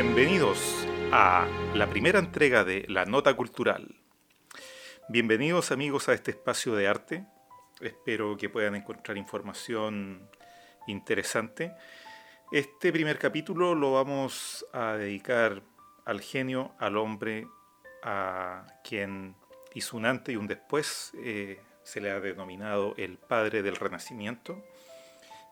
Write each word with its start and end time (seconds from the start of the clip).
Bienvenidos 0.00 0.86
a 1.10 1.48
la 1.74 1.90
primera 1.90 2.20
entrega 2.20 2.62
de 2.62 2.84
La 2.86 3.04
Nota 3.04 3.34
Cultural. 3.34 3.96
Bienvenidos 5.08 5.72
amigos 5.72 6.08
a 6.08 6.12
este 6.12 6.30
espacio 6.30 6.76
de 6.76 6.86
arte. 6.86 7.26
Espero 7.80 8.36
que 8.36 8.48
puedan 8.48 8.76
encontrar 8.76 9.16
información 9.16 10.30
interesante. 10.86 11.74
Este 12.52 12.92
primer 12.92 13.18
capítulo 13.18 13.74
lo 13.74 13.94
vamos 13.94 14.64
a 14.72 14.92
dedicar 14.92 15.62
al 16.04 16.20
genio, 16.20 16.76
al 16.78 16.96
hombre, 16.96 17.48
a 18.04 18.66
quien 18.84 19.34
hizo 19.74 19.96
un 19.96 20.06
antes 20.06 20.32
y 20.32 20.36
un 20.36 20.46
después. 20.46 21.10
Eh, 21.24 21.60
se 21.82 22.00
le 22.00 22.12
ha 22.12 22.20
denominado 22.20 22.94
el 22.98 23.18
padre 23.18 23.64
del 23.64 23.74
Renacimiento. 23.74 24.64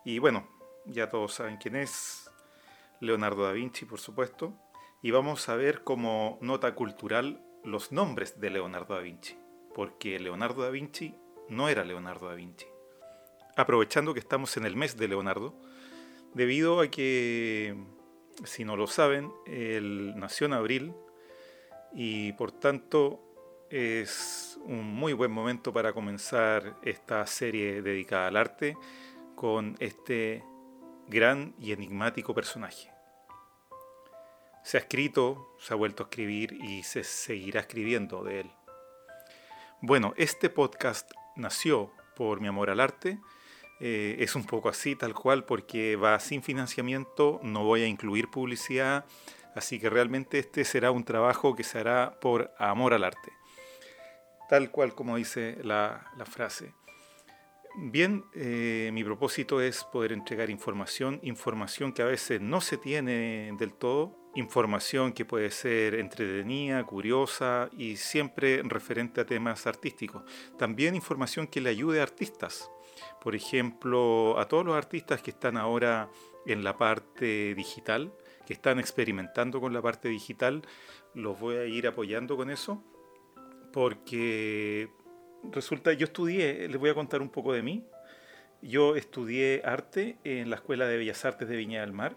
Y 0.05 0.21
bueno, 0.21 0.49
ya 0.85 1.09
todos 1.09 1.35
saben 1.35 1.57
quién 1.57 1.75
es. 1.75 2.26
Leonardo 3.01 3.45
da 3.45 3.53
Vinci, 3.53 3.85
por 3.85 4.01
supuesto. 4.01 4.55
Y 5.03 5.11
vamos 5.11 5.49
a 5.49 5.57
ver 5.57 5.83
como 5.85 6.39
nota 6.41 6.75
cultural 6.75 7.43
los 7.65 7.93
nombres 7.93 8.41
de 8.41 8.51
Leonardo 8.51 8.95
da 8.95 9.01
Vinci. 9.01 9.37
Porque 9.75 10.19
Leonardo 10.19 10.63
da 10.63 10.71
Vinci 10.71 11.15
no 11.49 11.69
era 11.69 11.85
Leonardo 11.85 12.29
da 12.29 12.35
Vinci. 12.35 12.67
Aprovechando 13.57 14.15
que 14.15 14.21
estamos 14.21 14.57
en 14.57 14.67
el 14.67 14.77
mes 14.77 14.97
de 14.97 15.09
Leonardo, 15.09 15.55
debido 16.35 16.81
a 16.81 16.89
que, 16.89 17.77
si 18.45 18.65
no 18.65 18.77
lo 18.77 18.87
saben, 18.87 19.33
él 19.47 20.15
nació 20.17 20.47
en 20.47 20.53
abril 20.53 20.95
y 21.95 22.33
por 22.35 22.53
tanto 22.53 23.23
es 23.71 24.59
un 24.65 24.85
muy 24.85 25.13
buen 25.13 25.33
momento 25.33 25.73
para 25.73 25.93
comenzar 25.93 26.77
esta 26.83 27.27
serie 27.27 27.83
dedicada 27.83 28.29
al 28.29 28.37
arte 28.37 28.77
con 29.35 29.77
este 29.81 30.45
gran 31.09 31.55
y 31.59 31.73
enigmático 31.73 32.35
personaje. 32.35 32.91
Se 34.63 34.77
ha 34.77 34.81
escrito, 34.81 35.55
se 35.61 35.73
ha 35.73 35.77
vuelto 35.77 36.03
a 36.03 36.07
escribir 36.07 36.53
y 36.53 36.83
se 36.83 37.05
seguirá 37.05 37.61
escribiendo 37.61 38.25
de 38.25 38.41
él. 38.41 38.51
Bueno, 39.81 40.13
este 40.17 40.51
podcast 40.51 41.11
nació 41.37 41.93
por 42.17 42.41
mi 42.41 42.49
amor 42.49 42.71
al 42.71 42.81
arte. 42.81 43.21
Eh, 43.79 44.17
es 44.19 44.35
un 44.35 44.45
poco 44.45 44.69
así, 44.69 44.97
tal 44.97 45.15
cual, 45.15 45.45
porque 45.45 45.97
va 45.97 46.19
sin 46.19 46.43
financiamiento, 46.43 47.39
no 47.43 47.63
voy 47.63 47.83
a 47.83 47.87
incluir 47.87 48.29
publicidad, 48.29 49.05
así 49.55 49.79
que 49.79 49.91
realmente 49.91 50.39
este 50.39 50.65
será 50.65 50.91
un 50.91 51.05
trabajo 51.05 51.55
que 51.55 51.63
se 51.63 51.79
hará 51.79 52.19
por 52.21 52.53
amor 52.59 52.95
al 52.95 53.05
arte. 53.05 53.33
Tal 54.49 54.71
cual 54.71 54.95
como 54.95 55.17
dice 55.17 55.59
la, 55.63 56.11
la 56.17 56.25
frase. 56.25 56.73
Bien, 57.79 58.25
eh, 58.33 58.89
mi 58.95 59.05
propósito 59.05 59.61
es 59.61 59.85
poder 59.85 60.13
entregar 60.13 60.49
información, 60.49 61.21
información 61.23 61.93
que 61.93 62.01
a 62.01 62.07
veces 62.07 62.41
no 62.41 62.63
se 62.63 62.79
tiene 62.79 63.55
del 63.59 63.75
todo, 63.75 64.17
información 64.35 65.13
que 65.13 65.27
puede 65.27 65.51
ser 65.51 65.95
entretenida, 65.97 66.83
curiosa 66.85 67.69
y 67.77 67.97
siempre 67.97 68.63
referente 68.65 69.21
a 69.21 69.27
temas 69.27 69.67
artísticos. 69.67 70.23
También 70.57 70.95
información 70.95 71.49
que 71.49 71.61
le 71.61 71.69
ayude 71.69 72.01
a 72.01 72.05
artistas. 72.05 72.71
Por 73.21 73.35
ejemplo, 73.35 74.39
a 74.39 74.49
todos 74.49 74.65
los 74.65 74.75
artistas 74.75 75.21
que 75.21 75.33
están 75.33 75.59
ahora 75.59 76.09
en 76.47 76.65
la 76.65 76.79
parte 76.79 77.55
digital, 77.55 78.11
que 78.47 78.55
están 78.55 78.79
experimentando 78.79 79.61
con 79.61 79.75
la 79.75 79.83
parte 79.83 80.09
digital, 80.09 80.63
los 81.13 81.39
voy 81.39 81.57
a 81.57 81.67
ir 81.67 81.87
apoyando 81.87 82.39
con 82.39 82.49
eso, 82.49 82.83
porque 83.71 84.89
resulta, 85.53 85.93
yo 85.93 86.05
estudié, 86.05 86.69
les 86.69 86.79
voy 86.79 86.91
a 86.91 86.95
contar 86.95 87.23
un 87.23 87.29
poco 87.29 87.53
de 87.53 87.63
mí. 87.63 87.85
Yo 88.63 88.97
estudié 88.97 89.63
arte 89.65 90.17
en 90.25 90.51
la 90.51 90.57
Escuela 90.57 90.87
de 90.87 90.97
Bellas 90.97 91.25
Artes 91.25 91.49
de 91.49 91.57
Viña 91.57 91.81
del 91.81 91.93
Mar 91.93 92.17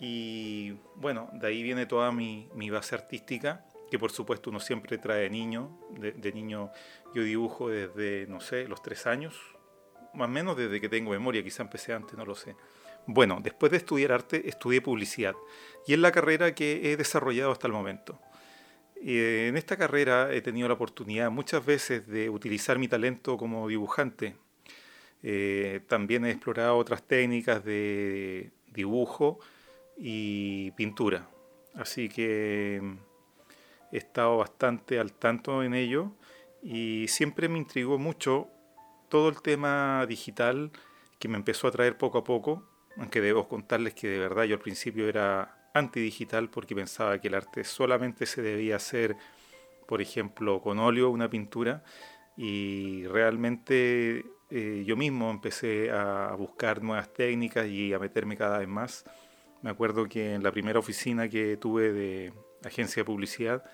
y 0.00 0.72
bueno, 0.96 1.28
de 1.34 1.46
ahí 1.46 1.62
viene 1.62 1.84
toda 1.84 2.10
mi, 2.10 2.48
base 2.70 2.94
artística, 2.94 3.66
que 3.90 3.98
por 3.98 4.10
supuesto 4.10 4.48
uno 4.48 4.58
siempre 4.58 4.96
trae 4.96 5.22
de 5.22 5.30
niño. 5.30 5.78
De, 5.90 6.32
niño 6.32 6.70
yo 7.14 7.22
dibujo 7.22 7.68
desde, 7.68 8.26
no 8.26 8.40
sé, 8.40 8.66
los 8.66 8.82
tres 8.82 9.06
años, 9.06 9.38
más 10.14 10.28
o 10.28 10.30
menos 10.30 10.56
desde 10.56 10.80
que 10.80 10.88
tengo 10.88 11.10
memoria, 11.10 11.44
quizá 11.44 11.62
empecé 11.62 11.92
antes, 11.92 12.16
no 12.16 12.24
lo 12.24 12.34
sé. 12.34 12.56
Bueno, 13.06 13.40
después 13.42 13.70
de 13.72 13.78
estudiar 13.78 14.12
arte, 14.12 14.48
estudié 14.48 14.80
publicidad 14.80 15.34
y 15.86 15.92
es 15.92 15.98
la 15.98 16.12
carrera 16.12 16.54
que 16.54 16.92
he 16.92 16.96
desarrollado 16.96 17.52
hasta 17.52 17.66
el 17.66 17.72
momento. 17.72 18.18
Eh, 19.02 19.46
en 19.48 19.56
esta 19.56 19.76
carrera 19.76 20.32
he 20.32 20.42
tenido 20.42 20.68
la 20.68 20.74
oportunidad 20.74 21.30
muchas 21.30 21.64
veces 21.64 22.06
de 22.06 22.28
utilizar 22.28 22.78
mi 22.78 22.88
talento 22.88 23.38
como 23.38 23.66
dibujante. 23.68 24.36
Eh, 25.22 25.80
también 25.88 26.24
he 26.24 26.30
explorado 26.30 26.76
otras 26.76 27.02
técnicas 27.02 27.64
de 27.64 28.50
dibujo 28.72 29.38
y 29.96 30.70
pintura. 30.72 31.28
Así 31.74 32.08
que 32.08 32.82
he 33.92 33.96
estado 33.96 34.38
bastante 34.38 34.98
al 34.98 35.12
tanto 35.12 35.62
en 35.62 35.74
ello 35.74 36.12
y 36.62 37.06
siempre 37.08 37.48
me 37.48 37.58
intrigó 37.58 37.98
mucho 37.98 38.48
todo 39.08 39.28
el 39.28 39.40
tema 39.40 40.04
digital 40.06 40.70
que 41.18 41.28
me 41.28 41.36
empezó 41.36 41.68
a 41.68 41.70
traer 41.70 41.96
poco 41.96 42.18
a 42.18 42.24
poco, 42.24 42.68
aunque 42.96 43.20
debo 43.20 43.48
contarles 43.48 43.94
que 43.94 44.08
de 44.08 44.18
verdad 44.18 44.44
yo 44.44 44.56
al 44.56 44.62
principio 44.62 45.08
era 45.08 45.59
antidigital 45.72 46.50
porque 46.50 46.74
pensaba 46.74 47.20
que 47.20 47.28
el 47.28 47.34
arte 47.34 47.64
solamente 47.64 48.26
se 48.26 48.42
debía 48.42 48.76
hacer, 48.76 49.16
por 49.86 50.00
ejemplo, 50.00 50.60
con 50.60 50.78
óleo, 50.78 51.10
una 51.10 51.28
pintura, 51.30 51.84
y 52.36 53.06
realmente 53.06 54.24
eh, 54.50 54.84
yo 54.86 54.96
mismo 54.96 55.30
empecé 55.30 55.90
a 55.90 56.34
buscar 56.36 56.82
nuevas 56.82 57.12
técnicas 57.12 57.66
y 57.68 57.92
a 57.92 57.98
meterme 57.98 58.36
cada 58.36 58.58
vez 58.58 58.68
más. 58.68 59.04
Me 59.62 59.70
acuerdo 59.70 60.08
que 60.08 60.34
en 60.34 60.42
la 60.42 60.52
primera 60.52 60.78
oficina 60.78 61.28
que 61.28 61.56
tuve 61.56 61.92
de 61.92 62.32
agencia 62.64 63.02
de 63.02 63.04
publicidad, 63.04 63.64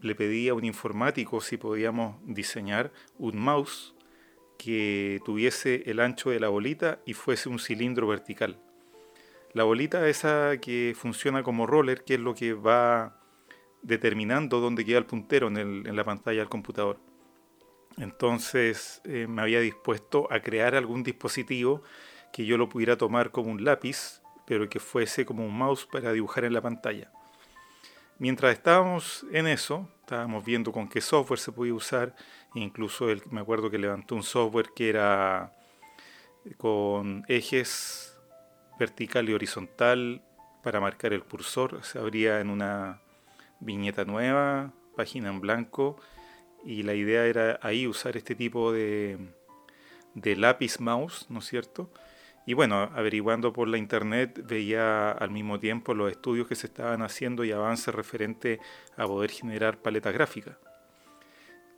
le 0.00 0.14
pedí 0.14 0.48
a 0.48 0.54
un 0.54 0.64
informático 0.64 1.40
si 1.40 1.56
podíamos 1.56 2.16
diseñar 2.24 2.92
un 3.18 3.38
mouse 3.38 3.94
que 4.58 5.20
tuviese 5.24 5.82
el 5.86 6.00
ancho 6.00 6.30
de 6.30 6.40
la 6.40 6.48
bolita 6.48 7.00
y 7.06 7.14
fuese 7.14 7.48
un 7.48 7.58
cilindro 7.58 8.06
vertical. 8.06 8.60
La 9.52 9.64
bolita 9.64 10.06
esa 10.08 10.58
que 10.58 10.94
funciona 10.96 11.42
como 11.42 11.66
roller, 11.66 12.04
que 12.04 12.14
es 12.14 12.20
lo 12.20 12.34
que 12.34 12.52
va 12.52 13.20
determinando 13.82 14.60
dónde 14.60 14.84
queda 14.84 14.98
el 14.98 15.06
puntero 15.06 15.48
en, 15.48 15.96
la 15.96 16.04
pantalla 16.04 16.38
del 16.38 16.48
computador. 16.48 16.98
Entonces 17.96 19.00
eh, 19.04 19.26
me 19.28 19.42
había 19.42 19.60
dispuesto 19.60 20.28
a 20.30 20.40
crear 20.40 20.74
algún 20.74 21.02
dispositivo 21.02 21.82
que 22.32 22.44
yo 22.44 22.56
lo 22.56 22.68
pudiera 22.68 22.96
tomar 22.96 23.32
como 23.32 23.50
un 23.50 23.64
lápiz, 23.64 24.22
pero 24.46 24.68
que 24.68 24.78
fuese 24.78 25.26
como 25.26 25.44
un 25.44 25.56
mouse 25.56 25.86
para 25.86 26.12
dibujar 26.12 26.44
en 26.44 26.52
la 26.52 26.60
pantalla. 26.60 27.10
Mientras 28.18 28.52
estábamos 28.52 29.26
en 29.32 29.46
eso, 29.46 29.88
estábamos 30.02 30.44
viendo 30.44 30.72
con 30.72 30.88
qué 30.88 31.00
software 31.00 31.40
se 31.40 31.52
podía 31.52 31.74
usar, 31.74 32.14
incluso 32.54 33.06
me 33.30 33.40
acuerdo 33.40 33.70
que 33.70 33.78
levantó 33.78 34.14
un 34.14 34.22
software 34.22 34.70
que 34.76 34.90
era 34.90 35.52
con 36.56 37.24
ejes 37.28 38.09
vertical 38.80 39.28
y 39.28 39.34
horizontal 39.34 40.22
para 40.62 40.80
marcar 40.80 41.12
el 41.12 41.22
cursor. 41.22 41.84
Se 41.84 41.98
abría 41.98 42.40
en 42.40 42.48
una 42.48 43.02
viñeta 43.60 44.06
nueva, 44.06 44.72
página 44.96 45.28
en 45.28 45.40
blanco, 45.40 46.00
y 46.64 46.82
la 46.82 46.94
idea 46.94 47.26
era 47.26 47.60
ahí 47.62 47.86
usar 47.86 48.16
este 48.16 48.34
tipo 48.34 48.72
de, 48.72 49.18
de 50.14 50.34
lápiz 50.34 50.80
mouse, 50.80 51.26
¿no 51.28 51.40
es 51.40 51.46
cierto? 51.46 51.90
Y 52.46 52.54
bueno, 52.54 52.90
averiguando 52.94 53.52
por 53.52 53.68
la 53.68 53.76
internet 53.76 54.42
veía 54.46 55.12
al 55.12 55.30
mismo 55.30 55.60
tiempo 55.60 55.94
los 55.94 56.10
estudios 56.10 56.48
que 56.48 56.54
se 56.54 56.66
estaban 56.66 57.02
haciendo 57.02 57.44
y 57.44 57.52
avances 57.52 57.94
referente 57.94 58.60
a 58.96 59.06
poder 59.06 59.30
generar 59.30 59.76
paletas 59.78 60.14
gráficas. 60.14 60.56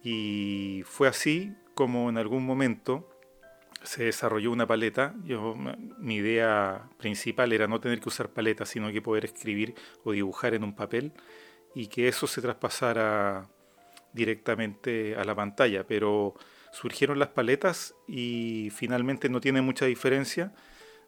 Y 0.05 0.83
fue 0.87 1.09
así 1.09 1.53
como 1.75 2.09
en 2.09 2.17
algún 2.17 2.47
momento 2.47 3.12
se 3.85 4.05
desarrolló 4.05 4.51
una 4.51 4.67
paleta. 4.67 5.15
Yo, 5.25 5.55
mi 5.99 6.17
idea 6.17 6.89
principal 6.99 7.53
era 7.53 7.67
no 7.67 7.81
tener 7.81 8.01
que 8.01 8.09
usar 8.09 8.29
paletas, 8.31 8.69
sino 8.69 8.91
que 8.93 9.03
poder 9.03 9.25
escribir 9.25 9.75
o 10.05 10.13
dibujar 10.13 10.55
en 10.55 10.65
un 10.65 10.75
papel 10.75 11.13
y 11.75 11.89
que 11.89 12.09
eso 12.09 12.27
se 12.27 12.43
traspasara 12.43 13.49
directamente 14.13 15.17
a 15.17 15.25
la 15.25 15.35
pantalla. 15.35 15.87
Pero 15.87 16.35
surgieron 16.73 17.19
las 17.19 17.29
paletas 17.29 17.95
y 18.07 18.71
finalmente 18.71 19.29
no 19.29 19.41
tiene 19.41 19.63
mucha 19.63 19.87
diferencia. 19.87 20.53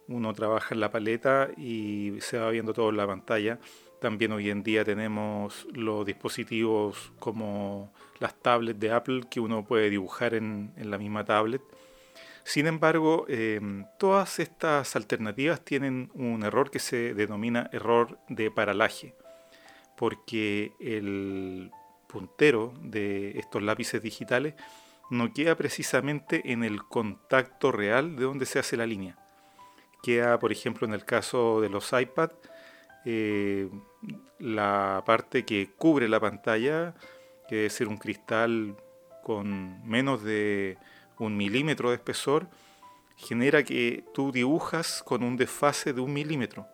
Uno 0.09 0.33
trabaja 0.35 0.75
en 0.75 0.81
la 0.81 0.91
paleta 0.91 1.51
y 1.57 2.15
se 2.21 2.39
va 2.39 2.51
viendo 2.51 2.73
todo 2.73 2.91
en 2.91 2.97
la 2.97 3.07
pantalla. 3.07 3.59
También 4.01 4.33
hoy 4.33 4.51
en 4.51 4.63
día 4.63 4.85
tenemos 4.85 5.67
los 5.73 6.05
dispositivos 6.05 7.13
como 7.19 7.93
las 8.19 8.35
tablets 8.35 8.79
de 8.79 8.91
Apple 8.91 9.23
que 9.31 9.41
uno 9.41 9.65
puede 9.65 9.89
dibujar 9.89 10.35
en, 10.35 10.73
en 10.77 10.91
la 10.91 10.99
misma 10.99 11.25
tablet 11.25 11.63
sin 12.45 12.67
embargo, 12.67 13.25
em, 13.29 13.87
todas 13.99 14.39
estas 14.39 14.97
alternativas 14.97 15.65
tienen 15.65 16.11
un 16.15 16.45
error 16.45 16.71
que 16.71 16.79
se 16.79 17.15
denomina 17.15 17.71
error 17.73 18.19
de 18.29 18.51
paralaje, 18.51 19.15
porque 19.97 20.73
el 20.79 21.71
puntero 22.07 22.75
de 22.83 23.39
estos 23.39 23.63
lápices 23.63 24.03
digitales 24.03 24.55
no 25.11 25.33
queda 25.33 25.57
precisamente 25.57 26.53
en 26.53 26.65
el 26.65 26.85
contacto 26.85 27.73
real 27.73 28.17
de 28.17 28.25
donde 28.25 28.47
se 28.47 28.59
hace 28.59 28.77
la 28.77 28.87
línea. 28.87 29.17
Queda, 30.03 30.39
por 30.39 30.53
ejemplo, 30.53 30.87
en 30.87 30.93
el 30.93 31.07
caso 31.07 31.63
de 31.63 31.71
los 31.71 31.93
iPad, 31.93 32.31
eh, 33.07 33.71
la 34.39 35.03
parte 35.07 35.47
que 35.47 35.71
cubre 35.79 36.09
la 36.09 36.21
pantalla, 36.21 36.95
que 37.49 37.57
debe 37.57 37.71
ser 37.71 37.89
un 37.89 37.97
cristal 37.97 38.77
con 39.23 39.87
menos 39.89 40.23
de 40.23 40.77
un 41.19 41.37
milímetro 41.37 41.91
de 41.91 41.97
espesor, 41.97 42.49
genera 43.17 43.63
que 43.63 44.05
tú 44.13 44.33
dibujas 44.33 45.03
con 45.05 45.23
un 45.23 45.37
desfase 45.37 45.93
de 45.93 46.01
un 46.01 46.13
milímetro. 46.13 46.67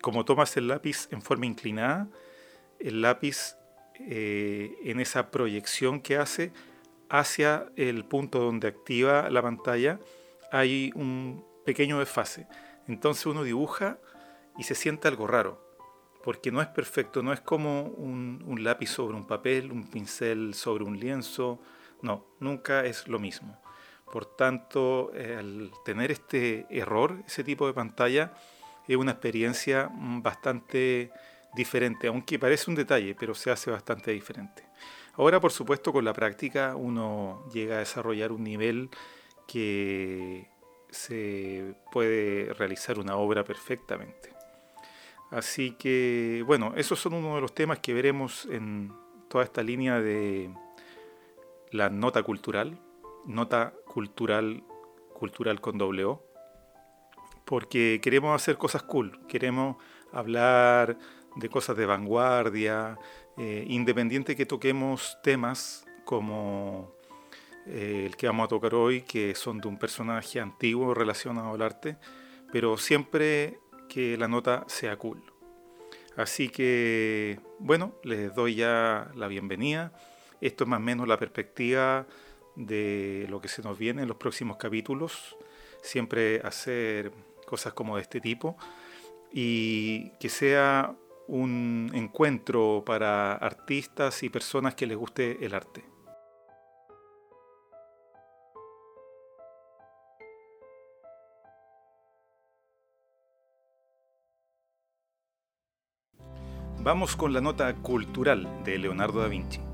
Como 0.00 0.24
tomas 0.24 0.56
el 0.56 0.68
lápiz 0.68 1.08
en 1.10 1.22
forma 1.22 1.46
inclinada, 1.46 2.08
el 2.78 3.02
lápiz 3.02 3.56
eh, 4.00 4.74
en 4.84 5.00
esa 5.00 5.30
proyección 5.30 6.00
que 6.00 6.16
hace 6.16 6.52
hacia 7.08 7.66
el 7.76 8.04
punto 8.04 8.40
donde 8.40 8.68
activa 8.68 9.28
la 9.30 9.42
pantalla, 9.42 10.00
hay 10.50 10.92
un 10.94 11.44
pequeño 11.64 11.98
desfase. 11.98 12.46
Entonces 12.88 13.26
uno 13.26 13.44
dibuja 13.44 13.98
y 14.58 14.64
se 14.64 14.74
siente 14.74 15.08
algo 15.08 15.26
raro, 15.26 15.62
porque 16.24 16.50
no 16.50 16.60
es 16.62 16.68
perfecto, 16.68 17.22
no 17.22 17.32
es 17.32 17.40
como 17.40 17.82
un, 17.82 18.42
un 18.46 18.64
lápiz 18.64 18.88
sobre 18.88 19.16
un 19.16 19.26
papel, 19.26 19.70
un 19.70 19.88
pincel 19.88 20.54
sobre 20.54 20.84
un 20.84 20.98
lienzo, 20.98 21.60
no, 22.02 22.26
nunca 22.40 22.84
es 22.84 23.08
lo 23.08 23.18
mismo. 23.18 23.58
Por 24.12 24.26
tanto, 24.36 25.10
al 25.14 25.70
tener 25.84 26.10
este 26.10 26.66
error, 26.68 27.22
ese 27.26 27.42
tipo 27.42 27.66
de 27.66 27.72
pantalla, 27.72 28.34
es 28.86 28.96
una 28.96 29.12
experiencia 29.12 29.90
bastante 29.92 31.10
diferente, 31.54 32.08
aunque 32.08 32.38
parece 32.38 32.70
un 32.70 32.76
detalle, 32.76 33.14
pero 33.14 33.34
se 33.34 33.50
hace 33.50 33.70
bastante 33.70 34.10
diferente. 34.10 34.64
Ahora, 35.14 35.40
por 35.40 35.52
supuesto, 35.52 35.92
con 35.92 36.04
la 36.04 36.12
práctica 36.12 36.74
uno 36.76 37.44
llega 37.52 37.76
a 37.76 37.78
desarrollar 37.78 38.32
un 38.32 38.44
nivel 38.44 38.90
que 39.46 40.48
se 40.90 41.74
puede 41.90 42.52
realizar 42.54 42.98
una 42.98 43.16
obra 43.16 43.44
perfectamente. 43.44 44.32
Así 45.30 45.72
que, 45.72 46.42
bueno, 46.46 46.74
esos 46.76 47.00
son 47.00 47.14
uno 47.14 47.36
de 47.36 47.40
los 47.40 47.54
temas 47.54 47.78
que 47.78 47.94
veremos 47.94 48.46
en 48.50 48.92
toda 49.28 49.44
esta 49.44 49.62
línea 49.62 50.00
de 50.00 50.50
la 51.72 51.90
nota 51.90 52.22
cultural, 52.22 52.78
nota 53.26 53.74
cultural, 53.86 54.62
cultural 55.14 55.60
con 55.60 55.78
doble 55.78 56.04
O, 56.04 56.22
porque 57.44 58.00
queremos 58.02 58.34
hacer 58.40 58.56
cosas 58.56 58.82
cool, 58.82 59.26
queremos 59.26 59.76
hablar 60.12 60.98
de 61.36 61.48
cosas 61.48 61.76
de 61.76 61.86
vanguardia, 61.86 62.98
eh, 63.38 63.64
independiente 63.68 64.36
que 64.36 64.46
toquemos 64.46 65.18
temas 65.22 65.86
como 66.04 66.94
eh, 67.66 68.04
el 68.06 68.16
que 68.16 68.26
vamos 68.26 68.44
a 68.44 68.48
tocar 68.48 68.74
hoy, 68.74 69.02
que 69.02 69.34
son 69.34 69.58
de 69.58 69.68
un 69.68 69.78
personaje 69.78 70.40
antiguo 70.40 70.94
relacionado 70.94 71.54
al 71.54 71.62
arte, 71.62 71.96
pero 72.52 72.76
siempre 72.76 73.58
que 73.88 74.16
la 74.18 74.28
nota 74.28 74.64
sea 74.68 74.96
cool. 74.96 75.22
Así 76.16 76.50
que, 76.50 77.40
bueno, 77.58 77.94
les 78.04 78.34
doy 78.34 78.56
ya 78.56 79.10
la 79.14 79.28
bienvenida. 79.28 79.92
Esto 80.42 80.64
es 80.64 80.68
más 80.68 80.78
o 80.78 80.82
menos 80.82 81.06
la 81.06 81.18
perspectiva 81.18 82.04
de 82.56 83.26
lo 83.30 83.40
que 83.40 83.46
se 83.46 83.62
nos 83.62 83.78
viene 83.78 84.02
en 84.02 84.08
los 84.08 84.16
próximos 84.16 84.56
capítulos, 84.56 85.36
siempre 85.82 86.40
hacer 86.42 87.12
cosas 87.46 87.72
como 87.74 87.94
de 87.96 88.02
este 88.02 88.20
tipo 88.20 88.56
y 89.32 90.10
que 90.18 90.28
sea 90.28 90.94
un 91.28 91.92
encuentro 91.94 92.82
para 92.84 93.34
artistas 93.34 94.24
y 94.24 94.30
personas 94.30 94.74
que 94.74 94.86
les 94.86 94.96
guste 94.96 95.44
el 95.46 95.54
arte. 95.54 95.84
Vamos 106.80 107.14
con 107.14 107.32
la 107.32 107.40
nota 107.40 107.72
cultural 107.76 108.64
de 108.64 108.76
Leonardo 108.76 109.20
da 109.20 109.28
Vinci. 109.28 109.71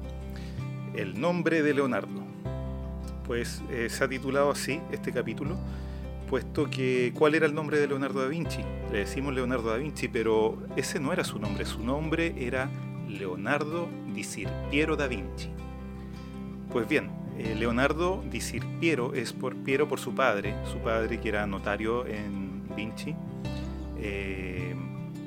El 0.99 1.21
nombre 1.21 1.62
de 1.62 1.75
Leonardo 1.75 2.27
pues 3.25 3.62
eh, 3.71 3.89
se 3.89 4.03
ha 4.03 4.09
titulado 4.09 4.50
así 4.50 4.81
este 4.91 5.12
capítulo, 5.12 5.56
puesto 6.29 6.69
que 6.69 7.12
¿cuál 7.15 7.37
era 7.37 7.47
el 7.47 7.55
nombre 7.55 7.79
de 7.79 7.87
Leonardo 7.87 8.23
da 8.23 8.27
Vinci? 8.27 8.62
Le 8.91 8.99
decimos 8.99 9.33
Leonardo 9.33 9.71
da 9.71 9.77
Vinci, 9.77 10.09
pero 10.09 10.59
ese 10.75 10.99
no 10.99 11.12
era 11.12 11.23
su 11.23 11.39
nombre, 11.39 11.65
su 11.67 11.85
nombre 11.85 12.35
era 12.37 12.69
Leonardo 13.06 13.89
di 14.12 14.25
Sirpiero 14.25 14.97
da 14.97 15.06
Vinci. 15.06 15.50
Pues 16.73 16.89
bien, 16.89 17.11
eh, 17.39 17.55
Leonardo 17.56 18.25
di 18.29 18.41
Sirpiero 18.41 19.15
es 19.15 19.33
por 19.33 19.55
Piero 19.55 19.87
por 19.87 20.01
su 20.01 20.17
padre, 20.17 20.56
su 20.65 20.79
padre 20.79 21.21
que 21.21 21.29
era 21.29 21.47
notario 21.47 22.06
en 22.06 22.62
Vinci, 22.75 23.15
eh, 23.99 24.75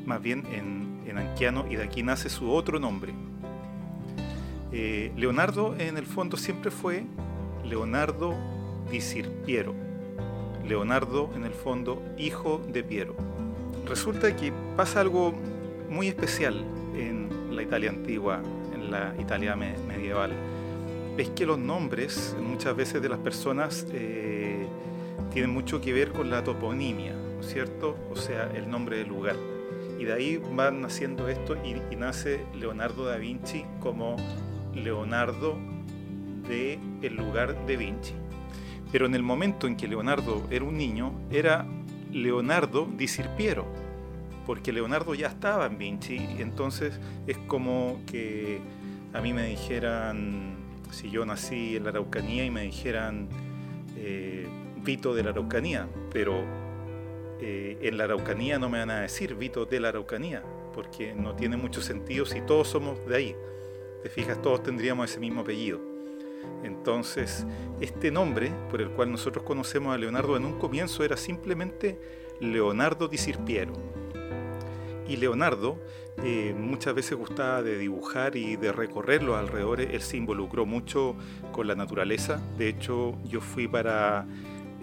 más 0.05 0.21
bien 0.21 0.43
en, 0.51 0.99
en 1.05 1.17
Anquiano, 1.17 1.65
y 1.71 1.77
de 1.77 1.83
aquí 1.83 2.03
nace 2.03 2.27
su 2.27 2.51
otro 2.51 2.77
nombre. 2.77 3.13
Leonardo 4.71 5.75
en 5.77 5.97
el 5.97 6.05
fondo 6.05 6.37
siempre 6.37 6.71
fue 6.71 7.03
Leonardo 7.65 8.35
di 8.89 9.01
Sirpiero. 9.01 9.73
Leonardo, 10.67 11.29
en 11.35 11.43
el 11.43 11.53
fondo, 11.53 12.01
hijo 12.17 12.61
de 12.71 12.83
Piero. 12.83 13.15
Resulta 13.85 14.35
que 14.35 14.53
pasa 14.77 15.01
algo 15.01 15.33
muy 15.89 16.07
especial 16.07 16.63
en 16.95 17.55
la 17.55 17.63
Italia 17.63 17.89
antigua, 17.89 18.41
en 18.73 18.91
la 18.91 19.13
Italia 19.19 19.55
medieval. 19.55 20.31
Es 21.17 21.29
que 21.29 21.45
los 21.45 21.57
nombres, 21.57 22.35
muchas 22.41 22.75
veces 22.75 23.01
de 23.01 23.09
las 23.09 23.19
personas, 23.19 23.85
eh, 23.91 24.65
tienen 25.33 25.51
mucho 25.51 25.81
que 25.81 25.93
ver 25.93 26.11
con 26.11 26.29
la 26.29 26.43
toponimia, 26.43 27.13
¿no 27.13 27.41
es 27.41 27.47
cierto? 27.47 27.97
O 28.11 28.15
sea, 28.15 28.49
el 28.55 28.69
nombre 28.69 28.97
del 28.97 29.09
lugar. 29.09 29.35
Y 29.99 30.05
de 30.05 30.13
ahí 30.13 30.41
van 30.55 30.81
naciendo 30.81 31.27
esto 31.27 31.55
y 31.63 31.95
nace 31.95 32.45
Leonardo 32.55 33.05
da 33.05 33.17
Vinci 33.17 33.65
como 33.79 34.15
Leonardo 34.73 35.57
de 36.47 36.79
el 37.01 37.15
lugar 37.15 37.65
de 37.65 37.77
Vinci. 37.77 38.13
Pero 38.91 39.05
en 39.05 39.15
el 39.15 39.23
momento 39.23 39.67
en 39.67 39.77
que 39.77 39.87
Leonardo 39.87 40.45
era 40.49 40.65
un 40.65 40.77
niño, 40.77 41.13
era 41.31 41.65
Leonardo 42.11 42.87
di 42.97 43.07
Sirpiero, 43.07 43.65
porque 44.45 44.73
Leonardo 44.73 45.13
ya 45.15 45.27
estaba 45.27 45.65
en 45.65 45.77
Vinci, 45.77 46.17
entonces 46.39 46.99
es 47.25 47.37
como 47.47 48.01
que 48.05 48.59
a 49.13 49.21
mí 49.21 49.33
me 49.33 49.47
dijeran, 49.47 50.55
si 50.91 51.09
yo 51.09 51.25
nací 51.25 51.77
en 51.77 51.83
la 51.83 51.89
Araucanía 51.91 52.45
y 52.45 52.51
me 52.51 52.63
dijeran 52.63 53.29
eh, 53.95 54.47
Vito 54.83 55.13
de 55.13 55.23
la 55.23 55.29
Araucanía, 55.29 55.87
pero 56.11 56.43
eh, 57.39 57.77
en 57.81 57.97
la 57.97 58.05
Araucanía 58.05 58.59
no 58.59 58.69
me 58.69 58.79
van 58.79 58.89
a 58.89 59.01
decir 59.01 59.35
Vito 59.35 59.65
de 59.65 59.79
la 59.79 59.89
Araucanía, 59.89 60.43
porque 60.73 61.13
no 61.13 61.35
tiene 61.35 61.55
mucho 61.55 61.81
sentido 61.81 62.25
si 62.25 62.41
todos 62.41 62.67
somos 62.67 63.05
de 63.07 63.15
ahí. 63.15 63.35
Te 64.03 64.09
fijas, 64.09 64.41
todos 64.41 64.63
tendríamos 64.63 65.09
ese 65.09 65.19
mismo 65.19 65.41
apellido. 65.41 65.79
Entonces, 66.63 67.45
este 67.79 68.11
nombre 68.11 68.51
por 68.69 68.81
el 68.81 68.89
cual 68.89 69.11
nosotros 69.11 69.45
conocemos 69.45 69.93
a 69.93 69.97
Leonardo 69.97 70.35
en 70.37 70.45
un 70.45 70.57
comienzo 70.57 71.03
era 71.03 71.17
simplemente 71.17 71.99
Leonardo 72.39 73.07
di 73.07 73.17
Sirpiero. 73.17 73.73
Y 75.07 75.17
Leonardo 75.17 75.77
eh, 76.23 76.55
muchas 76.57 76.95
veces 76.95 77.17
gustaba 77.17 77.61
de 77.61 77.77
dibujar 77.77 78.35
y 78.35 78.55
de 78.55 78.71
recorrer 78.71 79.21
los 79.21 79.37
alrededores. 79.37 79.89
Él 79.91 80.01
se 80.01 80.17
involucró 80.17 80.65
mucho 80.65 81.15
con 81.51 81.67
la 81.67 81.75
naturaleza. 81.75 82.41
De 82.57 82.69
hecho, 82.69 83.17
yo 83.25 83.41
fui 83.41 83.67
para 83.67 84.25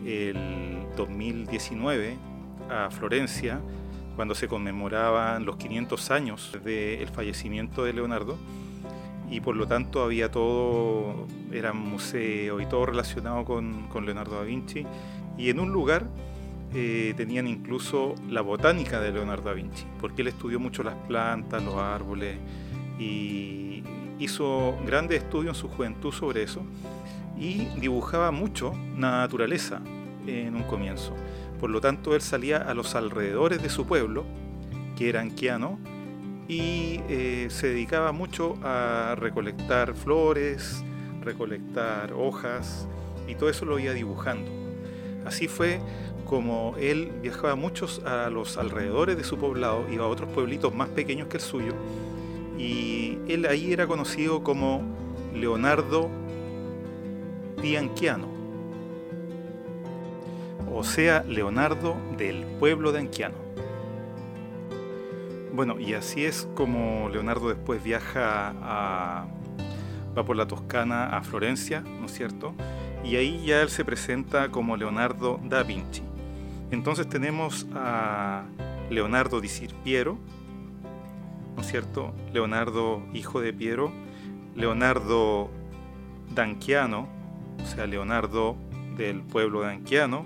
el 0.05 0.87
2019 0.97 2.17
a 2.69 2.91
Florencia, 2.91 3.61
cuando 4.17 4.35
se 4.35 4.49
conmemoraban 4.49 5.45
los 5.45 5.57
500 5.57 6.11
años 6.11 6.59
del 6.63 7.09
fallecimiento 7.09 7.85
de 7.85 7.93
Leonardo 7.93 8.37
y 9.31 9.41
por 9.41 9.57
lo 9.57 9.67
tanto 9.67 10.03
había 10.03 10.31
todo, 10.31 11.27
era 11.53 11.73
museo 11.73 12.61
y 12.61 12.67
todo 12.67 12.87
relacionado 12.87 13.45
con, 13.45 13.89
Leonardo 14.05 14.37
da 14.37 14.43
Vinci. 14.43 14.87
Y 15.37 15.51
en 15.51 15.61
un 15.61 15.71
lugar 15.73 16.07
eh, 16.75 17.15
tenían 17.17 17.47
incluso 17.47 18.15
la 18.29 18.41
botánica 18.41 19.01
de 19.01 19.13
Leonardo 19.13 19.51
da 19.51 19.55
Vinci, 19.55 19.85
porque 20.01 20.23
él 20.23 20.29
estudió 20.29 20.59
mucho 20.59 20.83
las 20.83 20.95
plantas, 21.07 21.63
los 21.63 21.75
árboles 21.77 22.39
y 22.99 23.83
hizo 24.19 24.77
grandes 24.85 25.23
estudios 25.23 25.57
en 25.57 25.61
su 25.61 25.69
juventud 25.69 26.13
sobre 26.13 26.43
eso 26.43 26.63
y 27.39 27.67
dibujaba 27.81 28.31
mucho 28.31 28.73
naturaleza 28.97 29.81
en 30.27 30.57
un 30.57 30.65
comienzo. 30.65 31.15
Por 31.61 31.71
lo 31.71 31.81
tanto, 31.81 32.15
él 32.15 32.21
salía 32.21 32.59
a 32.59 32.75
los 32.75 32.95
alrededores 32.95 33.63
de 33.63 33.69
su 33.69 33.87
pueblo, 33.87 34.25
que 34.97 35.09
era 35.09 35.21
Anquiano, 35.21 35.79
y 36.49 37.01
eh, 37.09 37.49
se 37.51 37.69
dedicaba 37.69 38.13
mucho 38.13 38.57
a 38.63 39.15
recolectar 39.17 39.95
flores, 39.95 40.83
recolectar 41.21 42.15
hojas 42.15 42.89
y 43.29 43.35
todo 43.35 43.51
eso 43.51 43.67
lo 43.67 43.79
iba 43.79 43.93
dibujando. 43.93 44.51
Así 45.27 45.47
fue 45.47 45.79
como 46.25 46.75
él 46.79 47.13
viajaba 47.23 47.55
muchos 47.55 48.03
a 48.05 48.31
los 48.31 48.57
alrededores 48.57 49.17
de 49.17 49.25
su 49.25 49.37
poblado, 49.39 49.87
iba 49.93 50.05
a 50.05 50.09
otros 50.09 50.31
pueblitos 50.31 50.75
más 50.75 50.89
pequeños 50.89 51.29
que 51.29 51.37
el 51.37 51.43
suyo 51.43 51.75
y 52.59 53.19
él 53.29 53.47
ahí 53.47 53.73
era 53.73 53.87
conocido 53.87 54.43
como 54.43 54.83
Leonardo 55.35 56.11
Anquiano, 57.77 58.29
o 60.73 60.85
sea, 60.85 61.25
Leonardo 61.25 61.97
del 62.17 62.45
pueblo 62.59 62.93
de 62.93 63.01
Anquiano. 63.01 63.48
Bueno, 65.59 65.81
y 65.81 65.95
así 65.95 66.25
es 66.25 66.49
como 66.55 67.09
Leonardo 67.09 67.49
después 67.49 67.83
viaja 67.83 68.55
a, 68.63 69.27
va 70.17 70.25
por 70.25 70.37
la 70.37 70.47
Toscana 70.47 71.17
a 71.17 71.23
Florencia, 71.23 71.81
¿no 71.81 72.07
es 72.07 72.13
cierto? 72.13 72.55
Y 73.03 73.17
ahí 73.17 73.45
ya 73.45 73.61
él 73.63 73.69
se 73.69 73.85
presenta 73.85 74.51
como 74.51 74.77
Leonardo 74.77 75.41
da 75.43 75.65
Vinci. 75.65 76.03
Entonces 76.71 77.09
tenemos 77.09 77.67
a 77.75 78.45
Leonardo 78.89 79.41
di 79.41 79.49
Piero, 79.83 80.17
¿no 81.57 81.63
es 81.63 81.67
cierto? 81.67 82.15
Leonardo, 82.33 83.03
hijo 83.13 83.41
de 83.41 83.53
Piero, 83.53 83.91
Leonardo 84.55 85.51
Danquiano, 86.37 87.09
o 87.61 87.67
sea, 87.67 87.89
Leonardo 87.89 88.55
del 88.97 89.23
pueblo 89.23 89.63
de 89.63 89.73
Anquiano, 89.73 90.25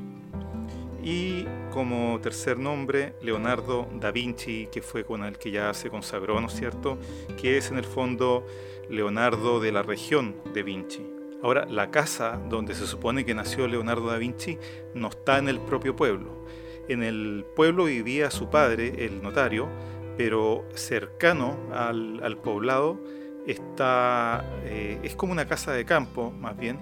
y 1.03 1.47
como 1.73 2.21
tercer 2.21 2.59
nombre, 2.59 3.15
Leonardo 3.21 3.89
da 3.95 4.13
Vinci, 4.13 4.69
que 4.71 4.83
fue 4.83 5.05
con 5.05 5.25
el 5.25 5.37
que 5.39 5.51
ya 5.51 5.75
se 5.75 5.91
consagró, 5.91 6.41
¿no 6.41 6.47
es 6.47 6.55
cierto? 6.55 6.99
Que 7.41 7.59
es 7.59 7.71
en 7.71 7.79
el 7.79 7.85
fondo 7.85 8.47
Leonardo 8.89 9.59
de 9.61 9.73
la 9.73 9.83
región 9.83 10.37
de 10.55 10.63
Vinci. 10.63 11.07
Ahora, 11.43 11.65
la 11.67 11.91
casa 11.91 12.41
donde 12.49 12.75
se 12.75 12.87
supone 12.87 13.25
que 13.25 13.35
nació 13.35 13.67
Leonardo 13.67 14.07
da 14.07 14.19
Vinci 14.19 14.59
no 14.95 15.09
está 15.09 15.39
en 15.39 15.49
el 15.49 15.59
propio 15.59 15.97
pueblo. 15.97 16.47
En 16.89 17.03
el 17.03 17.45
pueblo 17.57 17.85
vivía 17.85 18.31
su 18.31 18.49
padre, 18.49 19.05
el 19.05 19.23
notario, 19.23 19.69
pero 20.17 20.65
cercano 20.75 21.59
al, 21.73 22.37
poblado 22.43 23.01
está, 23.47 24.45
eh, 24.65 25.01
es 25.03 25.17
como 25.17 25.33
una 25.33 25.49
casa 25.49 25.73
de 25.73 25.85
campo, 25.85 26.31
más 26.31 26.57
bien, 26.57 26.79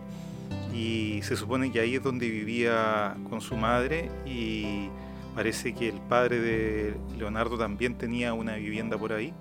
y 0.81 1.21
se 1.23 1.37
supone 1.37 1.71
que 1.71 1.79
ahí 1.79 1.97
es 1.97 2.03
donde 2.03 2.27
vivía 2.31 3.15
con 3.29 3.43
su 3.43 3.55
madre 3.55 4.11
y 4.25 4.89
parece 5.35 5.75
que 5.75 5.91
el 5.91 6.01
padre 6.01 6.41
de 6.41 6.97
Leonardo 7.19 7.59
también 7.59 7.97
tenía 7.97 8.33
una 8.33 8.57
vivienda 8.57 8.97
por 8.97 9.13
ahí 9.13 9.35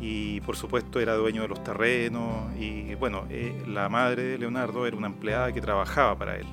y 0.00 0.40
por 0.42 0.54
supuesto 0.54 1.00
era 1.00 1.14
dueño 1.14 1.42
de 1.42 1.48
los 1.48 1.64
terrenos 1.64 2.52
y 2.56 2.94
bueno, 2.94 3.24
eh, 3.30 3.64
la 3.66 3.88
madre 3.88 4.22
de 4.22 4.38
Leonardo 4.38 4.86
era 4.86 4.96
una 4.96 5.08
empleada 5.08 5.52
que 5.52 5.60
trabajaba 5.60 6.16
para 6.16 6.36
él. 6.36 6.46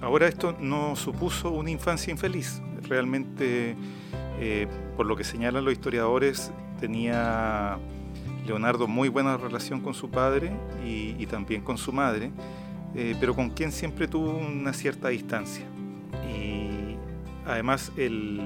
Ahora 0.00 0.26
esto 0.26 0.56
no 0.58 0.96
supuso 0.96 1.50
una 1.50 1.70
infancia 1.70 2.10
infeliz, 2.10 2.60
realmente 2.88 3.76
eh, 4.40 4.66
por 4.96 5.06
lo 5.06 5.14
que 5.14 5.22
señalan 5.22 5.64
los 5.64 5.72
historiadores 5.72 6.50
tenía 6.80 7.78
Leonardo 8.44 8.88
muy 8.88 9.08
buena 9.08 9.36
relación 9.36 9.80
con 9.80 9.94
su 9.94 10.10
padre 10.10 10.50
y 10.84 11.24
también 11.26 11.62
con 11.62 11.78
su 11.78 11.92
madre 11.92 12.32
eh, 12.94 13.14
pero 13.20 13.34
con 13.34 13.50
quien 13.50 13.72
siempre 13.72 14.08
tuvo 14.08 14.36
una 14.36 14.72
cierta 14.72 15.08
distancia. 15.08 15.64
Y 16.32 16.96
además 17.46 17.92
el 17.96 18.40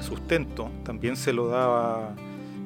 sustento 0.00 0.70
también 0.84 1.16
se 1.16 1.32
lo 1.32 1.48
daba 1.48 2.14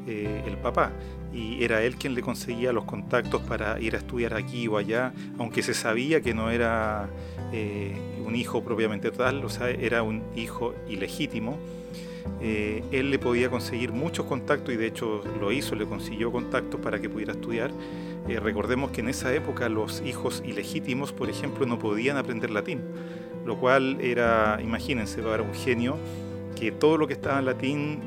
eh, 0.07 0.43
el 0.47 0.57
papá 0.57 0.93
y 1.33 1.63
era 1.63 1.83
él 1.83 1.95
quien 1.95 2.15
le 2.15 2.23
conseguía 2.23 2.73
los 2.73 2.85
contactos 2.85 3.41
para 3.43 3.81
ir 3.81 3.95
a 3.95 3.99
estudiar 3.99 4.35
aquí 4.35 4.67
o 4.67 4.77
allá, 4.77 5.13
aunque 5.39 5.63
se 5.63 5.75
sabía 5.75 6.21
que 6.21 6.35
no 6.35 6.51
era 6.51 7.09
eh, 7.53 7.95
un 8.27 8.35
hijo 8.35 8.65
propiamente 8.65 9.13
tal, 9.13 9.45
o 9.45 9.49
sea, 9.49 9.71
era 9.71 10.03
un 10.03 10.23
hijo 10.35 10.75
ilegítimo. 10.89 11.57
él 12.41 13.11
le 13.11 13.19
podía 13.19 13.49
conseguir 13.49 13.93
muchos 13.93 14.27
contactos 14.27 14.75
y 14.75 14.77
de 14.77 14.87
hecho 14.89 15.23
lo 15.41 15.53
hizo, 15.53 15.77
le 15.77 15.87
consiguió 15.87 16.33
contactos 16.33 16.81
para 16.81 17.01
que 17.01 17.09
pudiera 17.09 17.33
estudiar 17.33 17.71
eh, 18.29 18.39
recordemos 18.39 18.91
que 18.91 19.01
en 19.01 19.09
esa 19.09 19.35
época 19.35 19.69
los 19.69 20.03
hijos 20.03 20.43
ilegítimos, 20.47 21.13
por 21.13 21.31
ejemplo, 21.31 21.67
no 21.67 21.79
podían 21.79 22.17
aprender 22.17 22.51
latín, 22.51 22.83
lo 23.45 23.59
cual 23.59 23.99
era, 24.01 24.59
imagínense, 24.63 25.23
para 25.23 25.43
un 25.43 25.55
genio 25.55 25.97
que 26.59 26.73
todo 26.73 26.99
lo 26.99 27.07
que 27.07 27.15
estaba 27.15 27.39
en 27.39 27.47
latín 27.47 28.01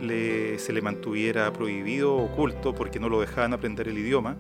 se 0.58 0.74
le 0.74 0.82
mantuviera 0.82 1.51
prohibido, 1.51 2.15
oculto, 2.15 2.75
porque 2.75 3.00
no 3.00 3.10
lo 3.10 3.20
dejaban 3.20 3.53
aprender 3.53 3.88
el 3.88 3.98
idioma. 3.98 4.36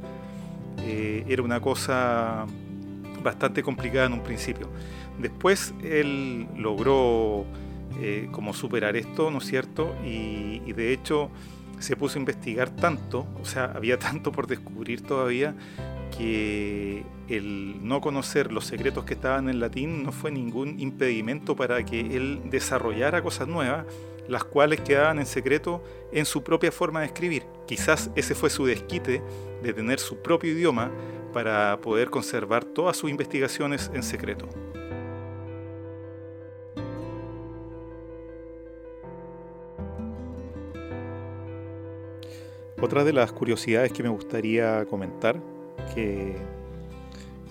Eh, 0.85 1.25
era 1.27 1.41
una 1.41 1.59
cosa 1.59 2.45
bastante 3.23 3.63
complicada 3.63 4.05
en 4.05 4.13
un 4.13 4.21
principio. 4.21 4.69
Después 5.19 5.73
él 5.83 6.47
logró 6.55 7.45
eh, 7.99 8.27
como 8.31 8.53
superar 8.53 8.95
esto, 8.95 9.31
¿no 9.31 9.39
es 9.39 9.45
cierto? 9.45 9.95
y 10.05 10.71
de 10.73 10.93
hecho 10.93 11.31
se 11.79 11.95
puso 11.95 12.17
a 12.17 12.19
investigar 12.19 12.69
tanto, 12.69 13.27
o 13.41 13.45
sea, 13.45 13.65
había 13.75 13.99
tanto 13.99 14.31
por 14.31 14.47
descubrir 14.47 15.01
todavía, 15.01 15.55
que 16.17 17.03
el 17.27 17.87
no 17.87 18.01
conocer 18.01 18.51
los 18.51 18.65
secretos 18.65 19.03
que 19.03 19.15
estaban 19.15 19.49
en 19.49 19.59
latín 19.59 20.03
no 20.03 20.11
fue 20.11 20.31
ningún 20.31 20.79
impedimento 20.79 21.55
para 21.55 21.83
que 21.83 21.99
él 22.01 22.41
desarrollara 22.51 23.23
cosas 23.23 23.47
nuevas, 23.47 23.85
las 24.27 24.43
cuales 24.43 24.81
quedaban 24.81 25.19
en 25.19 25.25
secreto 25.25 25.83
en 26.11 26.25
su 26.25 26.43
propia 26.43 26.71
forma 26.71 27.01
de 27.01 27.07
escribir. 27.07 27.43
Quizás 27.65 28.09
ese 28.15 28.35
fue 28.35 28.49
su 28.49 28.65
desquite 28.65 29.21
de 29.61 29.73
tener 29.73 29.99
su 29.99 30.21
propio 30.21 30.51
idioma 30.51 30.91
para 31.33 31.79
poder 31.81 32.09
conservar 32.09 32.63
todas 32.63 32.95
sus 32.95 33.09
investigaciones 33.09 33.89
en 33.93 34.03
secreto. 34.03 34.47
Otra 42.83 43.05
de 43.05 43.13
las 43.13 43.31
curiosidades 43.31 43.93
que 43.93 44.03
me 44.03 44.09
gustaría 44.09 44.83
comentar, 44.87 45.39
que 45.95 46.35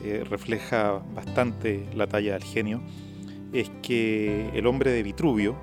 eh, 0.04 0.24
refleja 0.28 1.00
bastante 1.14 1.86
la 1.94 2.06
talla 2.06 2.34
del 2.34 2.44
genio, 2.44 2.82
es 3.50 3.70
que 3.80 4.50
el 4.52 4.66
hombre 4.66 4.90
de 4.90 5.02
Vitruvio, 5.02 5.56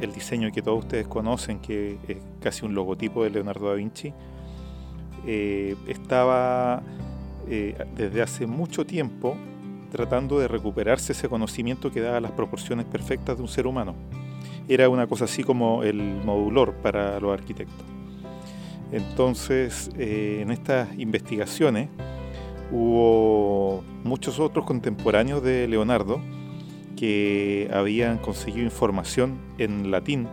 el 0.00 0.14
diseño 0.14 0.50
que 0.50 0.62
todos 0.62 0.78
ustedes 0.78 1.06
conocen, 1.06 1.60
que 1.60 1.98
es 2.08 2.16
casi 2.40 2.64
un 2.64 2.74
logotipo 2.74 3.22
de 3.22 3.28
Leonardo 3.28 3.68
da 3.68 3.74
Vinci, 3.74 4.14
eh, 5.26 5.76
estaba 5.86 6.82
eh, 7.50 7.76
desde 7.94 8.22
hace 8.22 8.46
mucho 8.46 8.86
tiempo 8.86 9.36
tratando 9.92 10.38
de 10.38 10.48
recuperarse 10.48 11.12
ese 11.12 11.28
conocimiento 11.28 11.92
que 11.92 12.00
daba 12.00 12.18
las 12.18 12.32
proporciones 12.32 12.86
perfectas 12.86 13.36
de 13.36 13.42
un 13.42 13.48
ser 13.48 13.66
humano. 13.66 13.94
Era 14.68 14.88
una 14.88 15.06
cosa 15.06 15.26
así 15.26 15.44
como 15.44 15.82
el 15.82 15.98
modulor 16.24 16.72
para 16.76 17.20
los 17.20 17.30
arquitectos. 17.30 17.99
Entonces, 18.92 19.90
eh, 19.98 20.40
en 20.42 20.50
estas 20.50 20.88
investigaciones 20.98 21.88
hubo 22.72 23.82
muchos 24.04 24.38
otros 24.40 24.64
contemporáneos 24.64 25.42
de 25.42 25.68
Leonardo 25.68 26.20
que 26.96 27.70
habían 27.72 28.18
conseguido 28.18 28.64
información 28.64 29.38
en 29.58 29.90
latín 29.90 30.28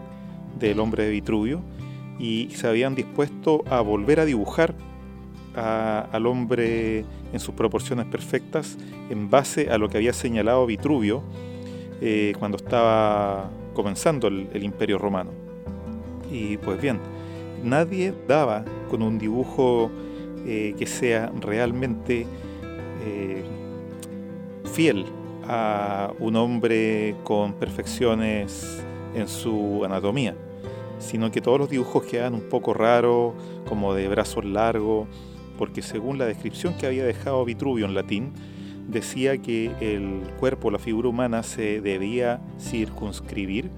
del 0.60 0.80
hombre 0.80 1.06
de 1.06 1.12
Vitruvio 1.12 1.62
y 2.20 2.50
se 2.52 2.68
habían 2.68 2.96
dispuesto 2.96 3.64
a 3.70 3.82
volver 3.82 4.20
a 4.20 4.26
dibujar 4.26 4.76
al 5.56 6.28
hombre 6.28 7.04
en 7.34 7.40
sus 7.40 7.56
proporciones 7.56 8.06
perfectas 8.06 8.78
en 9.10 9.28
base 9.32 9.72
a 9.72 9.80
lo 9.80 9.90
que 9.90 9.98
había 9.98 10.14
señalado 10.14 10.68
Vitruvio 10.68 11.24
eh, 12.00 12.34
cuando 12.38 12.58
estaba 12.58 13.50
comenzando 13.74 14.28
el 14.28 14.64
imperio 14.64 15.00
romano. 15.00 15.32
Y 16.32 16.58
pues 16.58 16.80
bien, 16.80 17.00
nadie 17.64 18.14
daba 18.28 18.64
con 18.90 19.02
un 19.02 19.18
dibujo 19.18 19.92
eh, 20.46 20.76
que 20.78 20.86
sea 20.86 21.32
realmente 21.42 22.26
eh, 23.06 23.44
fiel 24.74 25.06
a 25.48 26.12
un 26.20 26.36
hombre 26.36 27.16
con 27.24 27.54
perfecciones 27.54 28.84
en 29.16 29.28
su 29.28 29.84
anatomía, 29.84 30.36
sino 31.00 31.32
que 31.32 31.42
todos 31.42 31.60
los 31.60 31.70
dibujos 31.70 32.04
quedan 32.04 32.34
un 32.34 32.50
poco 32.50 32.74
raros, 32.74 33.34
como 33.68 33.94
de 33.94 34.08
brazos 34.08 34.46
largos, 34.46 35.08
porque 35.58 35.82
según 35.82 36.18
la 36.18 36.26
descripción 36.26 36.76
que 36.78 36.86
había 36.86 37.06
dejado 37.06 37.44
Vitruvio 37.46 37.86
en 37.86 37.96
latín, 37.96 38.34
decía 38.88 39.38
que 39.38 39.72
el 39.82 40.22
cuerpo, 40.40 40.72
la 40.72 40.80
figura 40.80 41.10
humana, 41.10 41.44
se 41.44 41.82
debía 41.82 42.42
circunscribir 42.60 43.70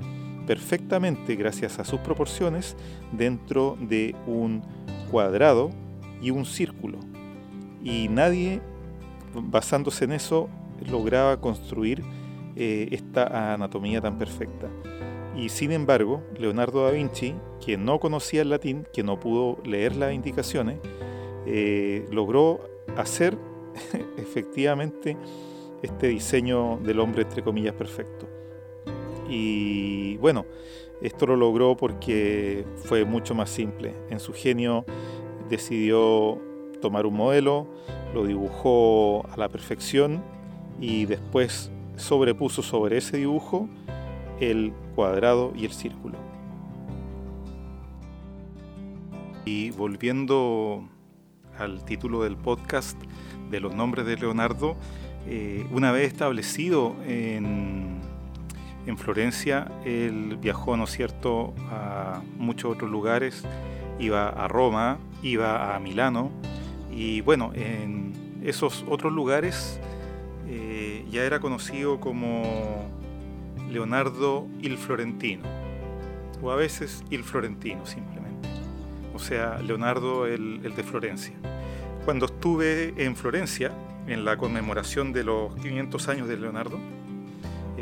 perfectamente 0.50 1.36
gracias 1.36 1.77
a 1.77 1.86
sus 1.86 2.00
proporciones 2.00 2.75
dentro 3.12 3.77
de 3.79 4.15
un 4.25 4.63
cuadrado 5.12 5.70
y 6.24 6.32
un 6.32 6.44
círculo. 6.44 6.98
Y 7.84 8.08
nadie, 8.10 8.60
basándose 9.36 10.06
en 10.06 10.13
eso, 10.13 10.50
lograba 10.89 11.39
construir 11.39 12.03
eh, 12.56 12.88
esta 12.89 13.53
anatomía 13.53 14.01
tan 14.01 14.18
perfecta. 14.18 14.68
Y 15.38 15.50
sin 15.50 15.72
embargo, 15.72 16.24
Leonardo 16.39 16.84
da 16.84 16.89
Vinci, 16.89 17.36
que 17.63 17.77
no 17.77 18.00
conocía 18.00 18.41
el 18.41 18.50
latín, 18.50 18.88
que 18.91 19.03
no 19.03 19.20
pudo 19.20 19.62
leer 19.63 19.96
las 19.96 20.15
indicaciones, 20.15 20.79
eh, 21.46 22.08
logró 22.12 22.60
hacer 22.98 23.38
efectivamente 24.18 25.15
este 25.84 26.08
diseño 26.08 26.79
del 26.82 27.00
hombre 27.01 27.22
entre 27.22 27.44
comillas 27.44 27.75
perfecto. 27.75 28.38
Y 29.30 30.18
bueno, 30.18 30.46
esto 31.02 31.28
lo 31.28 31.36
logró 31.36 31.78
porque 31.78 32.66
fue 32.84 33.06
mucho 33.06 33.36
más 33.36 33.50
simple. 33.50 33.96
En 34.10 34.20
su 34.20 34.34
genio 34.34 34.86
decidió 35.50 36.42
tomar 36.82 37.06
un 37.06 37.16
modelo, 37.16 37.68
lo 38.14 38.26
dibujó 38.26 39.26
a 39.32 39.38
la 39.38 39.50
perfección 39.50 40.24
y 40.80 41.06
después 41.06 41.72
sobrepuso 41.96 42.64
sobre 42.64 42.98
ese 42.98 43.18
dibujo 43.18 43.70
el 44.40 44.74
cuadrado 44.96 45.54
y 45.56 45.66
el 45.66 45.72
círculo. 45.72 46.18
Y 49.46 49.72
volviendo 49.72 50.88
al 51.58 51.84
título 51.84 52.24
del 52.24 52.38
podcast 52.38 52.98
de 53.50 53.60
los 53.60 53.76
nombres 53.76 54.06
de 54.06 54.16
Leonardo, 54.16 54.76
eh, 55.28 55.66
una 55.72 55.92
vez 55.92 56.08
establecido 56.08 56.96
en, 57.06 57.88
en, 58.86 58.98
Florencia, 58.98 59.72
él 59.86 60.38
viajó, 60.42 60.78
¿no 60.78 60.88
cierto?, 60.88 61.54
a 61.72 62.22
muchos 62.38 62.72
otros 62.72 62.90
lugares, 62.90 63.44
iba 64.00 64.30
a 64.30 64.48
Roma, 64.48 64.98
iba 65.22 65.76
a 65.76 65.80
Milano, 65.80 66.32
y 66.92 67.22
bueno, 67.22 67.52
en 67.54 68.14
esos 68.44 68.86
otros 68.88 69.14
lugares 69.14 69.80
eh, 70.48 71.06
ya 71.10 71.24
era 71.24 71.40
conocido 71.40 72.00
como 72.00 72.90
Leonardo 73.70 74.48
il 74.62 74.78
Florentino, 74.78 75.44
o 76.42 76.52
a 76.52 76.56
veces 76.56 77.04
il 77.10 77.24
Florentino 77.24 77.86
simplemente, 77.86 78.50
o 79.14 79.20
sea, 79.20 79.60
Leonardo 79.60 80.26
el, 80.26 80.62
el 80.64 80.76
de 80.76 80.84
Florencia. 80.84 81.36
Cuando 82.06 82.26
estuve 82.26 82.94
en 82.98 83.16
Florencia, 83.16 83.72
en 84.08 84.26
la 84.26 84.38
conmemoración 84.38 85.14
de 85.14 85.24
los 85.24 85.56
500 85.58 86.10
años 86.10 86.28
de 86.28 86.38
Leonardo, 86.38 86.80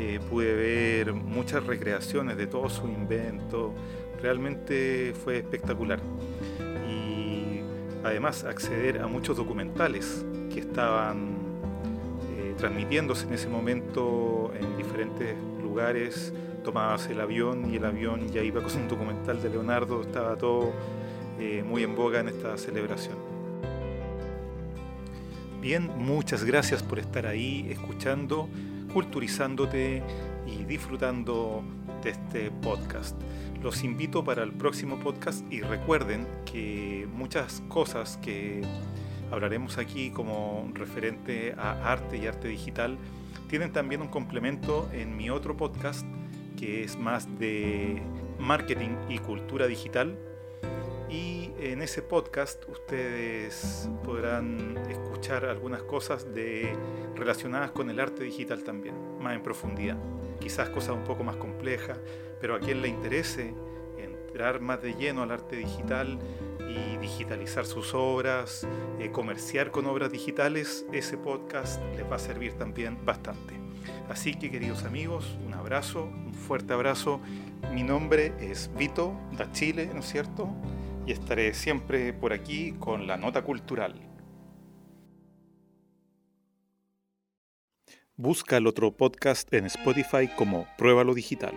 eh, 0.00 0.20
pude 0.30 0.54
ver 0.54 1.12
muchas 1.12 1.66
recreaciones 1.66 2.36
de 2.36 2.46
todo 2.46 2.68
su 2.68 2.86
invento, 2.86 3.74
realmente 4.22 5.12
fue 5.24 5.38
espectacular. 5.38 5.98
Y 6.88 7.62
además 8.04 8.44
acceder 8.44 9.00
a 9.00 9.08
muchos 9.08 9.36
documentales 9.36 10.24
que 10.54 10.60
estaban 10.60 11.36
eh, 12.30 12.54
transmitiéndose 12.56 13.26
en 13.26 13.32
ese 13.32 13.48
momento 13.48 14.52
en 14.54 14.76
diferentes 14.76 15.34
lugares, 15.60 16.32
tomabas 16.62 17.08
el 17.08 17.20
avión 17.20 17.68
y 17.68 17.78
el 17.78 17.84
avión 17.84 18.28
ya 18.28 18.40
iba 18.44 18.62
con 18.62 18.76
un 18.76 18.86
documental 18.86 19.42
de 19.42 19.50
Leonardo, 19.50 20.02
estaba 20.02 20.36
todo 20.36 20.74
eh, 21.40 21.64
muy 21.66 21.82
en 21.82 21.96
boga 21.96 22.20
en 22.20 22.28
esta 22.28 22.56
celebración. 22.56 23.16
Bien, 25.60 25.90
muchas 25.98 26.44
gracias 26.44 26.84
por 26.84 27.00
estar 27.00 27.26
ahí 27.26 27.66
escuchando, 27.68 28.48
culturizándote 28.92 30.02
y 30.46 30.64
disfrutando 30.64 31.62
de 32.02 32.10
este 32.10 32.50
podcast. 32.50 33.16
Los 33.62 33.82
invito 33.82 34.24
para 34.24 34.42
el 34.42 34.52
próximo 34.52 34.98
podcast 35.00 35.44
y 35.52 35.60
recuerden 35.60 36.26
que 36.44 37.08
muchas 37.12 37.62
cosas 37.68 38.18
que 38.18 38.62
hablaremos 39.30 39.78
aquí 39.78 40.10
como 40.10 40.70
referente 40.74 41.54
a 41.58 41.92
arte 41.92 42.18
y 42.18 42.26
arte 42.26 42.48
digital 42.48 42.98
tienen 43.48 43.72
también 43.72 44.00
un 44.02 44.08
complemento 44.08 44.88
en 44.92 45.16
mi 45.16 45.30
otro 45.30 45.56
podcast 45.56 46.06
que 46.56 46.84
es 46.84 46.96
más 46.98 47.26
de 47.38 48.02
marketing 48.38 48.96
y 49.08 49.18
cultura 49.18 49.66
digital 49.66 50.18
y 51.10 51.52
en 51.58 51.80
ese 51.82 52.02
podcast 52.02 52.68
ustedes 52.68 53.88
podrán 54.04 54.76
escuchar 54.88 55.44
algunas 55.46 55.82
cosas 55.82 56.34
de, 56.34 56.76
relacionadas 57.16 57.70
con 57.70 57.90
el 57.90 57.98
arte 57.98 58.24
digital 58.24 58.62
también, 58.62 58.94
más 59.18 59.34
en 59.34 59.42
profundidad. 59.42 59.96
Quizás 60.40 60.68
cosas 60.68 60.94
un 60.94 61.04
poco 61.04 61.24
más 61.24 61.36
complejas, 61.36 61.98
pero 62.40 62.54
a 62.54 62.60
quien 62.60 62.82
le 62.82 62.88
interese 62.88 63.54
entrar 63.98 64.60
más 64.60 64.82
de 64.82 64.94
lleno 64.94 65.22
al 65.22 65.30
arte 65.30 65.56
digital 65.56 66.18
y 66.60 66.98
digitalizar 66.98 67.64
sus 67.64 67.94
obras, 67.94 68.66
eh, 68.98 69.10
comerciar 69.10 69.70
con 69.70 69.86
obras 69.86 70.12
digitales, 70.12 70.84
ese 70.92 71.16
podcast 71.16 71.82
les 71.96 72.10
va 72.10 72.16
a 72.16 72.20
servir 72.20 72.52
también 72.52 73.04
bastante. 73.04 73.54
Así 74.08 74.34
que 74.34 74.50
queridos 74.50 74.84
amigos, 74.84 75.38
un 75.46 75.54
abrazo, 75.54 76.04
un 76.04 76.34
fuerte 76.34 76.72
abrazo. 76.72 77.20
Mi 77.72 77.82
nombre 77.82 78.32
es 78.40 78.70
Vito 78.76 79.14
da 79.36 79.50
Chile, 79.52 79.90
¿no 79.92 80.00
es 80.00 80.06
cierto? 80.06 80.48
Y 81.08 81.12
estaré 81.12 81.54
siempre 81.54 82.12
por 82.12 82.34
aquí 82.34 82.72
con 82.72 83.06
la 83.06 83.16
nota 83.16 83.42
cultural. 83.42 83.94
Busca 88.14 88.58
el 88.58 88.66
otro 88.66 88.94
podcast 88.94 89.50
en 89.54 89.64
Spotify 89.64 90.28
como 90.36 90.66
Pruébalo 90.76 91.14
Digital. 91.14 91.54